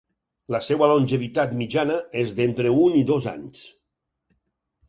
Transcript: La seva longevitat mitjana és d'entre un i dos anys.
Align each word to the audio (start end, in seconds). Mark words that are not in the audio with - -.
La 0.53 0.61
seva 0.67 0.87
longevitat 0.91 1.53
mitjana 1.59 1.99
és 2.23 2.35
d'entre 2.39 2.73
un 2.87 2.99
i 3.03 3.07
dos 3.11 3.29
anys. 3.37 3.63